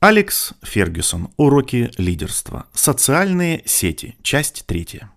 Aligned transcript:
Алекс 0.00 0.52
Фергюсон. 0.62 1.30
Уроки 1.36 1.90
лидерства. 1.98 2.66
Социальные 2.72 3.62
сети. 3.64 4.16
Часть 4.22 4.64
третья. 4.64 5.10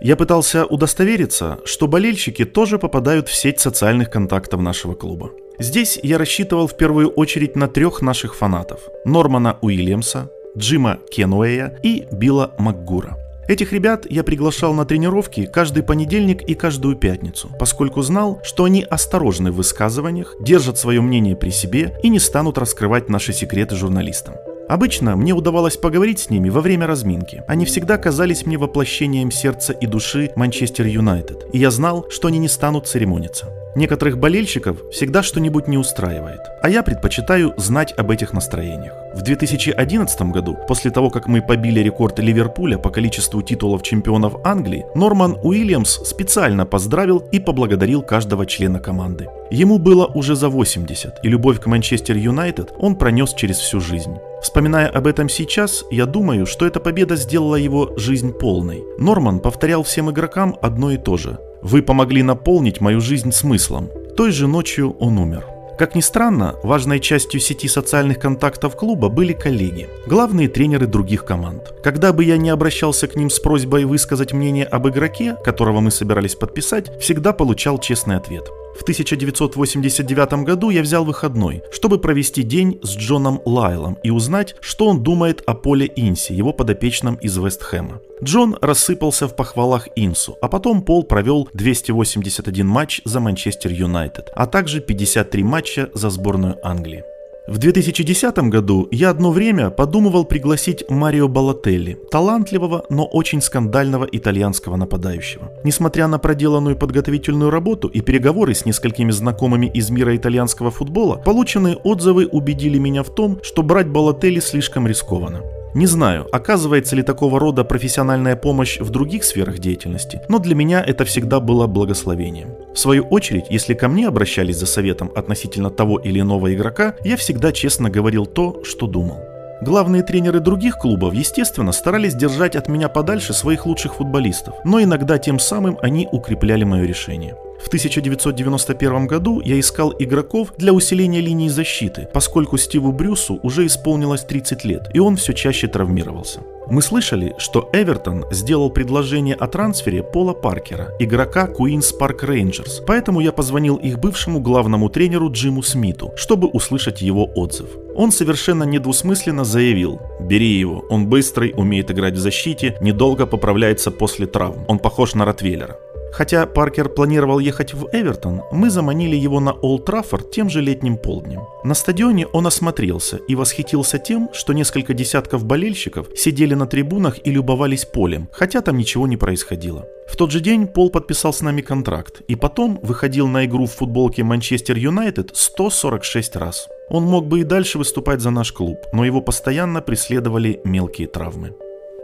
Я 0.00 0.16
пытался 0.16 0.66
удостовериться, 0.66 1.60
что 1.64 1.86
болельщики 1.86 2.44
тоже 2.44 2.80
попадают 2.80 3.28
в 3.28 3.34
сеть 3.36 3.60
социальных 3.60 4.10
контактов 4.10 4.60
нашего 4.60 4.94
клуба. 4.94 5.30
Здесь 5.60 6.00
я 6.02 6.18
рассчитывал 6.18 6.66
в 6.66 6.76
первую 6.76 7.10
очередь 7.10 7.54
на 7.54 7.68
трех 7.68 8.02
наших 8.02 8.34
фанатов. 8.34 8.80
Нормана 9.04 9.58
Уильямса, 9.62 10.28
Джима 10.58 10.98
Кенуэя 11.12 11.78
и 11.84 12.08
Билла 12.10 12.52
Макгура– 12.58 13.16
Этих 13.48 13.72
ребят 13.72 14.06
я 14.10 14.24
приглашал 14.24 14.74
на 14.74 14.84
тренировки 14.84 15.46
каждый 15.46 15.84
понедельник 15.84 16.42
и 16.42 16.54
каждую 16.54 16.96
пятницу, 16.96 17.48
поскольку 17.58 18.02
знал, 18.02 18.40
что 18.42 18.64
они 18.64 18.82
осторожны 18.82 19.52
в 19.52 19.56
высказываниях, 19.56 20.34
держат 20.40 20.78
свое 20.78 21.00
мнение 21.00 21.36
при 21.36 21.50
себе 21.50 21.96
и 22.02 22.08
не 22.08 22.18
станут 22.18 22.58
раскрывать 22.58 23.08
наши 23.08 23.32
секреты 23.32 23.76
журналистам. 23.76 24.34
Обычно 24.68 25.14
мне 25.16 25.32
удавалось 25.32 25.76
поговорить 25.76 26.18
с 26.18 26.30
ними 26.30 26.48
во 26.48 26.60
время 26.60 26.88
разминки. 26.88 27.44
Они 27.46 27.64
всегда 27.64 27.98
казались 27.98 28.46
мне 28.46 28.58
воплощением 28.58 29.30
сердца 29.30 29.72
и 29.72 29.86
души 29.86 30.32
Манчестер 30.34 30.86
Юнайтед, 30.86 31.46
и 31.52 31.58
я 31.58 31.70
знал, 31.70 32.06
что 32.10 32.28
они 32.28 32.38
не 32.38 32.48
станут 32.48 32.88
церемониться. 32.88 33.46
Некоторых 33.76 34.18
болельщиков 34.18 34.78
всегда 34.90 35.22
что-нибудь 35.22 35.68
не 35.68 35.76
устраивает, 35.76 36.40
а 36.62 36.70
я 36.70 36.82
предпочитаю 36.82 37.52
знать 37.58 37.92
об 37.96 38.10
этих 38.10 38.32
настроениях. 38.32 38.94
В 39.14 39.22
2011 39.22 40.22
году, 40.32 40.56
после 40.66 40.90
того, 40.90 41.10
как 41.10 41.26
мы 41.26 41.42
побили 41.42 41.80
рекорд 41.80 42.18
Ливерпуля 42.18 42.78
по 42.78 42.88
количеству 42.90 43.42
титулов 43.42 43.82
чемпионов 43.82 44.36
Англии, 44.44 44.86
Норман 44.94 45.36
Уильямс 45.42 45.90
специально 46.08 46.64
поздравил 46.64 47.18
и 47.30 47.38
поблагодарил 47.38 48.02
каждого 48.02 48.46
члена 48.46 48.78
команды. 48.78 49.28
Ему 49.50 49.78
было 49.78 50.06
уже 50.06 50.36
за 50.36 50.48
80, 50.48 51.20
и 51.22 51.28
любовь 51.28 51.60
к 51.60 51.66
Манчестер 51.66 52.16
Юнайтед 52.16 52.72
он 52.78 52.96
пронес 52.96 53.34
через 53.34 53.58
всю 53.58 53.80
жизнь. 53.80 54.16
Вспоминая 54.46 54.86
об 54.86 55.08
этом 55.08 55.28
сейчас, 55.28 55.84
я 55.90 56.06
думаю, 56.06 56.46
что 56.46 56.68
эта 56.68 56.78
победа 56.78 57.16
сделала 57.16 57.56
его 57.56 57.92
жизнь 57.96 58.32
полной. 58.32 58.84
Норман 58.96 59.40
повторял 59.40 59.82
всем 59.82 60.08
игрокам 60.08 60.56
одно 60.62 60.92
и 60.92 60.98
то 60.98 61.16
же. 61.16 61.40
Вы 61.62 61.82
помогли 61.82 62.22
наполнить 62.22 62.80
мою 62.80 63.00
жизнь 63.00 63.32
смыслом. 63.32 63.90
Той 64.16 64.30
же 64.30 64.46
ночью 64.46 64.92
он 65.00 65.18
умер. 65.18 65.44
Как 65.80 65.96
ни 65.96 66.00
странно, 66.00 66.54
важной 66.62 67.00
частью 67.00 67.40
сети 67.40 67.66
социальных 67.66 68.20
контактов 68.20 68.76
клуба 68.76 69.08
были 69.08 69.32
коллеги, 69.32 69.88
главные 70.06 70.48
тренеры 70.48 70.86
других 70.86 71.24
команд. 71.24 71.74
Когда 71.82 72.12
бы 72.12 72.22
я 72.22 72.36
не 72.36 72.50
обращался 72.50 73.08
к 73.08 73.16
ним 73.16 73.30
с 73.30 73.40
просьбой 73.40 73.84
высказать 73.84 74.32
мнение 74.32 74.64
об 74.64 74.86
игроке, 74.86 75.36
которого 75.44 75.80
мы 75.80 75.90
собирались 75.90 76.36
подписать, 76.36 76.96
всегда 77.00 77.32
получал 77.32 77.78
честный 77.80 78.16
ответ. 78.16 78.44
В 78.78 78.82
1989 78.82 80.44
году 80.44 80.70
я 80.70 80.82
взял 80.82 81.04
выходной, 81.04 81.62
чтобы 81.72 81.98
провести 81.98 82.42
день 82.42 82.78
с 82.82 82.94
Джоном 82.94 83.40
Лайлом 83.46 83.98
и 84.02 84.10
узнать, 84.10 84.54
что 84.60 84.86
он 84.86 85.02
думает 85.02 85.42
о 85.46 85.54
Поле 85.54 85.90
Инси, 85.96 86.32
его 86.32 86.52
подопечном 86.52 87.14
из 87.16 87.36
Вестхэма. 87.38 88.00
Джон 88.22 88.56
рассыпался 88.60 89.28
в 89.28 89.36
похвалах 89.36 89.88
Инсу, 89.96 90.36
а 90.42 90.48
потом 90.48 90.82
Пол 90.82 91.04
провел 91.04 91.48
281 91.54 92.66
матч 92.66 93.00
за 93.04 93.20
Манчестер 93.20 93.72
Юнайтед, 93.72 94.30
а 94.34 94.46
также 94.46 94.80
53 94.80 95.42
матча 95.42 95.90
за 95.94 96.10
сборную 96.10 96.58
Англии. 96.62 97.04
В 97.46 97.58
2010 97.58 98.36
году 98.50 98.88
я 98.90 99.10
одно 99.10 99.30
время 99.30 99.70
подумывал 99.70 100.24
пригласить 100.24 100.82
Марио 100.90 101.28
Балотелли, 101.28 101.96
талантливого, 102.10 102.84
но 102.88 103.04
очень 103.04 103.40
скандального 103.40 104.04
итальянского 104.10 104.74
нападающего. 104.74 105.52
Несмотря 105.62 106.08
на 106.08 106.18
проделанную 106.18 106.76
подготовительную 106.76 107.50
работу 107.50 107.86
и 107.86 108.00
переговоры 108.00 108.52
с 108.52 108.64
несколькими 108.64 109.12
знакомыми 109.12 109.66
из 109.66 109.90
мира 109.90 110.16
итальянского 110.16 110.72
футбола, 110.72 111.22
полученные 111.24 111.76
отзывы 111.76 112.26
убедили 112.26 112.78
меня 112.78 113.04
в 113.04 113.14
том, 113.14 113.38
что 113.44 113.62
брать 113.62 113.86
Балотелли 113.86 114.40
слишком 114.40 114.88
рискованно. 114.88 115.42
Не 115.76 115.84
знаю, 115.84 116.26
оказывается 116.32 116.96
ли 116.96 117.02
такого 117.02 117.38
рода 117.38 117.62
профессиональная 117.62 118.34
помощь 118.34 118.80
в 118.80 118.88
других 118.88 119.24
сферах 119.24 119.58
деятельности, 119.58 120.22
но 120.26 120.38
для 120.38 120.54
меня 120.54 120.82
это 120.82 121.04
всегда 121.04 121.38
было 121.38 121.66
благословением. 121.66 122.48
В 122.72 122.78
свою 122.78 123.02
очередь, 123.08 123.44
если 123.50 123.74
ко 123.74 123.86
мне 123.86 124.08
обращались 124.08 124.56
за 124.56 124.64
советом 124.64 125.12
относительно 125.14 125.68
того 125.68 125.98
или 125.98 126.18
иного 126.20 126.54
игрока, 126.54 126.94
я 127.04 127.18
всегда 127.18 127.52
честно 127.52 127.90
говорил 127.90 128.24
то, 128.24 128.64
что 128.64 128.86
думал. 128.86 129.18
Главные 129.60 130.02
тренеры 130.02 130.40
других 130.40 130.78
клубов, 130.78 131.12
естественно, 131.12 131.72
старались 131.72 132.14
держать 132.14 132.56
от 132.56 132.68
меня 132.68 132.88
подальше 132.88 133.34
своих 133.34 133.66
лучших 133.66 133.96
футболистов, 133.96 134.54
но 134.64 134.82
иногда 134.82 135.18
тем 135.18 135.38
самым 135.38 135.76
они 135.82 136.08
укрепляли 136.10 136.64
мое 136.64 136.86
решение. 136.86 137.36
В 137.60 137.68
1991 137.68 139.06
году 139.06 139.40
я 139.40 139.58
искал 139.58 139.94
игроков 139.98 140.52
для 140.56 140.72
усиления 140.72 141.20
линии 141.20 141.48
защиты, 141.48 142.08
поскольку 142.12 142.56
Стиву 142.58 142.92
Брюсу 142.92 143.40
уже 143.42 143.66
исполнилось 143.66 144.22
30 144.22 144.64
лет, 144.64 144.90
и 144.94 144.98
он 144.98 145.16
все 145.16 145.32
чаще 145.32 145.66
травмировался. 145.66 146.40
Мы 146.68 146.82
слышали, 146.82 147.34
что 147.38 147.70
Эвертон 147.72 148.24
сделал 148.32 148.70
предложение 148.70 149.36
о 149.36 149.46
трансфере 149.46 150.02
Пола 150.02 150.32
Паркера, 150.32 150.92
игрока 150.98 151.46
Queen's 151.46 151.92
Park 151.98 152.24
Rangers, 152.24 152.82
поэтому 152.84 153.20
я 153.20 153.30
позвонил 153.30 153.76
их 153.76 154.00
бывшему 154.00 154.40
главному 154.40 154.88
тренеру 154.88 155.30
Джиму 155.30 155.62
Смиту, 155.62 156.12
чтобы 156.16 156.48
услышать 156.48 157.02
его 157.02 157.24
отзыв. 157.36 157.68
Он 157.94 158.10
совершенно 158.10 158.64
недвусмысленно 158.64 159.44
заявил 159.44 160.00
«Бери 160.20 160.58
его, 160.58 160.84
он 160.90 161.06
быстрый, 161.06 161.54
умеет 161.56 161.90
играть 161.92 162.14
в 162.14 162.18
защите, 162.18 162.76
недолго 162.80 163.26
поправляется 163.26 163.92
после 163.92 164.26
травм, 164.26 164.64
он 164.66 164.80
похож 164.80 165.14
на 165.14 165.24
Ротвейлера». 165.24 165.78
Хотя 166.12 166.46
Паркер 166.46 166.88
планировал 166.88 167.38
ехать 167.38 167.74
в 167.74 167.88
Эвертон, 167.92 168.42
мы 168.50 168.70
заманили 168.70 169.16
его 169.16 169.40
на 169.40 169.52
Олд 169.52 169.84
Траффорд 169.84 170.30
тем 170.30 170.48
же 170.48 170.60
летним 170.60 170.96
полднем. 170.96 171.42
На 171.62 171.74
стадионе 171.74 172.26
он 172.26 172.46
осмотрелся 172.46 173.16
и 173.16 173.34
восхитился 173.34 173.98
тем, 173.98 174.30
что 174.32 174.52
несколько 174.52 174.94
десятков 174.94 175.44
болельщиков 175.44 176.08
сидели 176.16 176.54
на 176.54 176.66
трибунах 176.66 177.18
и 177.24 177.30
любовались 177.30 177.84
полем, 177.84 178.28
хотя 178.32 178.60
там 178.62 178.78
ничего 178.78 179.06
не 179.06 179.16
происходило. 179.16 179.86
В 180.08 180.16
тот 180.16 180.30
же 180.30 180.40
день 180.40 180.68
Пол 180.68 180.90
подписал 180.90 181.32
с 181.32 181.42
нами 181.42 181.60
контракт 181.60 182.22
и 182.28 182.36
потом 182.36 182.78
выходил 182.82 183.26
на 183.26 183.44
игру 183.44 183.66
в 183.66 183.72
футболке 183.72 184.22
Манчестер 184.22 184.76
Юнайтед 184.76 185.32
146 185.34 186.36
раз. 186.36 186.68
Он 186.88 187.02
мог 187.02 187.26
бы 187.26 187.40
и 187.40 187.44
дальше 187.44 187.78
выступать 187.78 188.20
за 188.20 188.30
наш 188.30 188.52
клуб, 188.52 188.78
но 188.92 189.04
его 189.04 189.20
постоянно 189.20 189.82
преследовали 189.82 190.60
мелкие 190.64 191.08
травмы. 191.08 191.54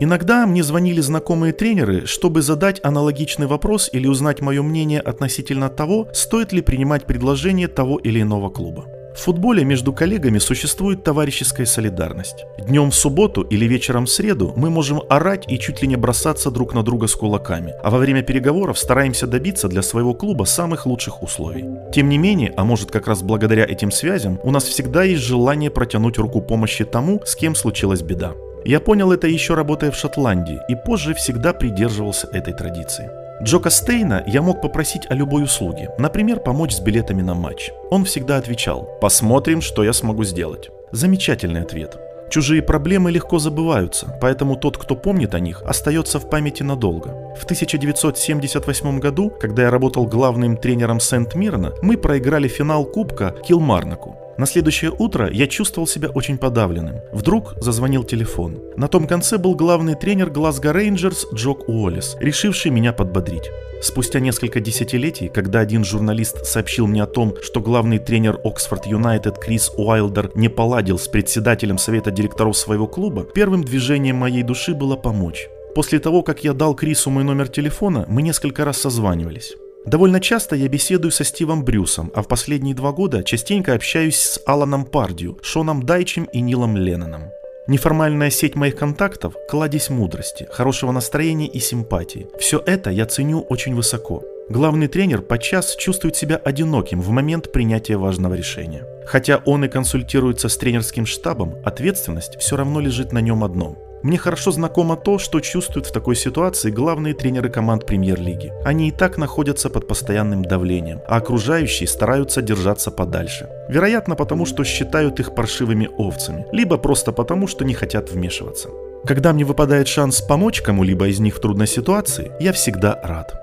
Иногда 0.04 0.46
мне 0.48 0.64
звонили 0.64 1.00
знакомые 1.00 1.52
тренеры, 1.52 2.06
чтобы 2.06 2.42
задать 2.42 2.80
аналогичный 2.82 3.46
вопрос 3.46 3.88
или 3.92 4.08
узнать 4.08 4.40
мое 4.40 4.60
мнение 4.60 4.98
относительно 4.98 5.68
того, 5.68 6.08
стоит 6.12 6.52
ли 6.52 6.60
принимать 6.60 7.06
предложение 7.06 7.68
того 7.68 7.98
или 7.98 8.20
иного 8.20 8.50
клуба. 8.50 8.86
В 9.14 9.20
футболе 9.20 9.62
между 9.64 9.92
коллегами 9.92 10.40
существует 10.40 11.04
товарищеская 11.04 11.66
солидарность. 11.66 12.44
Днем 12.58 12.90
в 12.90 12.96
субботу 12.96 13.42
или 13.42 13.64
вечером 13.66 14.06
в 14.06 14.10
среду 14.10 14.52
мы 14.56 14.70
можем 14.70 15.02
орать 15.08 15.44
и 15.46 15.56
чуть 15.60 15.82
ли 15.82 15.86
не 15.86 15.94
бросаться 15.94 16.50
друг 16.50 16.74
на 16.74 16.82
друга 16.82 17.06
с 17.06 17.14
кулаками, 17.14 17.72
а 17.84 17.90
во 17.90 17.98
время 17.98 18.22
переговоров 18.22 18.80
стараемся 18.80 19.28
добиться 19.28 19.68
для 19.68 19.82
своего 19.82 20.14
клуба 20.14 20.42
самых 20.42 20.84
лучших 20.84 21.22
условий. 21.22 21.64
Тем 21.94 22.08
не 22.08 22.18
менее, 22.18 22.52
а 22.56 22.64
может 22.64 22.90
как 22.90 23.06
раз 23.06 23.22
благодаря 23.22 23.64
этим 23.64 23.92
связям, 23.92 24.40
у 24.42 24.50
нас 24.50 24.64
всегда 24.64 25.04
есть 25.04 25.22
желание 25.22 25.70
протянуть 25.70 26.18
руку 26.18 26.40
помощи 26.40 26.84
тому, 26.84 27.22
с 27.24 27.36
кем 27.36 27.54
случилась 27.54 28.02
беда. 28.02 28.32
Я 28.64 28.80
понял 28.80 29.12
это 29.12 29.26
еще 29.26 29.54
работая 29.54 29.90
в 29.90 29.96
Шотландии 29.96 30.60
и 30.68 30.74
позже 30.74 31.14
всегда 31.14 31.52
придерживался 31.52 32.28
этой 32.32 32.54
традиции. 32.54 33.10
Джока 33.42 33.70
Стейна 33.70 34.22
я 34.26 34.40
мог 34.40 34.60
попросить 34.60 35.02
о 35.08 35.14
любой 35.14 35.42
услуге, 35.42 35.90
например, 35.98 36.38
помочь 36.38 36.74
с 36.74 36.80
билетами 36.80 37.22
на 37.22 37.34
матч. 37.34 37.70
Он 37.90 38.04
всегда 38.04 38.36
отвечал 38.36 38.88
«Посмотрим, 39.00 39.60
что 39.60 39.82
я 39.82 39.92
смогу 39.92 40.22
сделать». 40.22 40.70
Замечательный 40.92 41.62
ответ. 41.62 41.96
Чужие 42.30 42.62
проблемы 42.62 43.10
легко 43.10 43.38
забываются, 43.38 44.16
поэтому 44.20 44.56
тот, 44.56 44.78
кто 44.78 44.94
помнит 44.94 45.34
о 45.34 45.40
них, 45.40 45.62
остается 45.66 46.18
в 46.18 46.30
памяти 46.30 46.62
надолго. 46.62 47.34
В 47.38 47.44
1978 47.44 49.00
году, 49.00 49.30
когда 49.40 49.64
я 49.64 49.70
работал 49.70 50.06
главным 50.06 50.56
тренером 50.56 51.00
Сент-Мирна, 51.00 51.74
мы 51.82 51.98
проиграли 51.98 52.48
финал 52.48 52.84
Кубка 52.84 53.34
Килмарнаку. 53.46 54.16
На 54.38 54.46
следующее 54.46 54.90
утро 54.90 55.30
я 55.30 55.46
чувствовал 55.46 55.86
себя 55.86 56.08
очень 56.08 56.38
подавленным. 56.38 56.96
Вдруг 57.12 57.54
зазвонил 57.60 58.04
телефон. 58.04 58.60
На 58.76 58.88
том 58.88 59.06
конце 59.06 59.38
был 59.38 59.54
главный 59.54 59.94
тренер 59.94 60.30
Глазго 60.30 60.72
Рейнджерс 60.72 61.28
Джок 61.34 61.68
Уоллес, 61.68 62.16
решивший 62.20 62.70
меня 62.70 62.92
подбодрить. 62.92 63.50
Спустя 63.82 64.20
несколько 64.20 64.60
десятилетий, 64.60 65.28
когда 65.28 65.60
один 65.60 65.84
журналист 65.84 66.46
сообщил 66.46 66.86
мне 66.86 67.02
о 67.02 67.06
том, 67.06 67.34
что 67.42 67.60
главный 67.60 67.98
тренер 67.98 68.40
Оксфорд 68.44 68.86
Юнайтед 68.86 69.38
Крис 69.38 69.70
Уайлдер 69.76 70.30
не 70.34 70.48
поладил 70.48 70.98
с 70.98 71.08
председателем 71.08 71.78
совета 71.78 72.10
директоров 72.10 72.56
своего 72.56 72.86
клуба, 72.86 73.24
первым 73.24 73.64
движением 73.64 74.16
моей 74.16 74.42
души 74.42 74.74
было 74.74 74.96
помочь. 74.96 75.48
После 75.74 75.98
того, 75.98 76.22
как 76.22 76.44
я 76.44 76.52
дал 76.52 76.74
Крису 76.74 77.10
мой 77.10 77.24
номер 77.24 77.48
телефона, 77.48 78.04
мы 78.08 78.22
несколько 78.22 78.64
раз 78.64 78.78
созванивались. 78.78 79.56
Довольно 79.84 80.20
часто 80.20 80.54
я 80.54 80.68
беседую 80.68 81.10
со 81.10 81.24
Стивом 81.24 81.64
Брюсом, 81.64 82.12
а 82.14 82.22
в 82.22 82.28
последние 82.28 82.74
два 82.74 82.92
года 82.92 83.24
частенько 83.24 83.74
общаюсь 83.74 84.16
с 84.16 84.40
Аланом 84.46 84.84
Пардью, 84.84 85.38
Шоном 85.42 85.82
Дайчем 85.82 86.24
и 86.24 86.40
Нилом 86.40 86.76
Ленноном. 86.76 87.30
Неформальная 87.66 88.30
сеть 88.30 88.54
моих 88.56 88.76
контактов– 88.76 89.34
кладезь 89.48 89.90
мудрости, 89.90 90.48
хорошего 90.50 90.92
настроения 90.92 91.46
и 91.46 91.60
симпатии. 91.60 92.26
Все 92.38 92.62
это 92.64 92.90
я 92.90 93.06
ценю 93.06 93.40
очень 93.40 93.74
высоко. 93.74 94.24
Главный 94.48 94.88
тренер 94.88 95.22
подчас 95.22 95.76
чувствует 95.76 96.16
себя 96.16 96.36
одиноким 96.36 97.00
в 97.00 97.10
момент 97.10 97.52
принятия 97.52 97.96
важного 97.96 98.34
решения. 98.34 98.84
Хотя 99.06 99.42
он 99.46 99.64
и 99.64 99.68
консультируется 99.68 100.48
с 100.48 100.56
тренерским 100.56 101.06
штабом, 101.06 101.56
ответственность 101.64 102.38
все 102.40 102.56
равно 102.56 102.80
лежит 102.80 103.12
на 103.12 103.20
нем 103.20 103.44
одном. 103.44 103.78
Мне 104.02 104.18
хорошо 104.18 104.50
знакомо 104.50 104.96
то, 104.96 105.18
что 105.18 105.40
чувствуют 105.40 105.86
в 105.86 105.92
такой 105.92 106.16
ситуации 106.16 106.70
главные 106.70 107.14
тренеры 107.14 107.50
команд 107.50 107.86
премьер-лиги. 107.86 108.52
Они 108.64 108.88
и 108.88 108.90
так 108.90 109.18
находятся 109.18 109.70
под 109.70 109.86
постоянным 109.86 110.44
давлением, 110.44 111.00
а 111.06 111.16
окружающие 111.16 111.86
стараются 111.86 112.42
держаться 112.42 112.90
подальше. 112.90 113.48
Вероятно, 113.68 114.16
потому 114.16 114.46
что 114.46 114.64
считают 114.64 115.20
их 115.20 115.34
паршивыми 115.34 115.88
овцами, 115.98 116.46
либо 116.52 116.78
просто 116.78 117.12
потому, 117.12 117.46
что 117.46 117.64
не 117.64 117.74
хотят 117.74 118.10
вмешиваться. 118.10 118.68
Когда 119.06 119.32
мне 119.32 119.44
выпадает 119.44 119.88
шанс 119.88 120.20
помочь 120.20 120.62
кому-либо 120.62 121.08
из 121.08 121.20
них 121.20 121.36
в 121.36 121.40
трудной 121.40 121.66
ситуации, 121.66 122.32
я 122.40 122.52
всегда 122.52 123.00
рад. 123.02 123.41